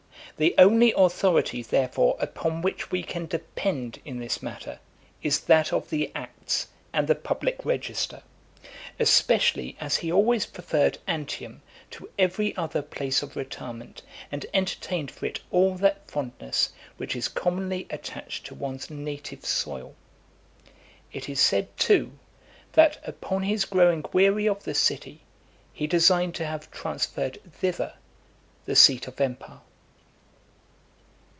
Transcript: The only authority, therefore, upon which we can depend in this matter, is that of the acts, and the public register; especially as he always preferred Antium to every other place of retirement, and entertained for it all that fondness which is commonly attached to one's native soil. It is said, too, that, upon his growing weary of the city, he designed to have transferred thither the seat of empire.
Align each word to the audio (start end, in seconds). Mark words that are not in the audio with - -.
The 0.37 0.55
only 0.57 0.91
authority, 0.97 1.61
therefore, 1.61 2.17
upon 2.19 2.63
which 2.63 2.89
we 2.89 3.03
can 3.03 3.27
depend 3.27 3.99
in 4.03 4.17
this 4.19 4.41
matter, 4.41 4.79
is 5.21 5.41
that 5.41 5.71
of 5.71 5.91
the 5.91 6.11
acts, 6.15 6.65
and 6.91 7.07
the 7.07 7.13
public 7.13 7.63
register; 7.63 8.23
especially 8.99 9.77
as 9.79 9.97
he 9.97 10.11
always 10.11 10.47
preferred 10.47 10.97
Antium 11.05 11.61
to 11.91 12.09
every 12.17 12.55
other 12.57 12.81
place 12.81 13.21
of 13.21 13.35
retirement, 13.35 14.01
and 14.31 14.47
entertained 14.51 15.11
for 15.11 15.27
it 15.27 15.41
all 15.51 15.75
that 15.75 16.09
fondness 16.09 16.73
which 16.97 17.15
is 17.15 17.27
commonly 17.27 17.85
attached 17.91 18.43
to 18.47 18.55
one's 18.55 18.89
native 18.89 19.45
soil. 19.45 19.93
It 21.13 21.29
is 21.29 21.39
said, 21.39 21.77
too, 21.77 22.17
that, 22.73 22.97
upon 23.07 23.43
his 23.43 23.63
growing 23.63 24.03
weary 24.11 24.47
of 24.47 24.63
the 24.63 24.73
city, 24.73 25.21
he 25.71 25.85
designed 25.85 26.33
to 26.35 26.45
have 26.47 26.71
transferred 26.71 27.37
thither 27.53 27.93
the 28.65 28.75
seat 28.75 29.07
of 29.07 29.21
empire. 29.21 29.59